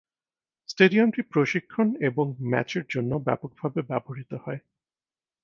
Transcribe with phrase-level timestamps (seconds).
[0.69, 4.61] স্টেডিয়ামটি প্রশিক্ষণ এবং ম্যাচের জন্য ব্যাপকভাবে ব্যবহৃত হয়।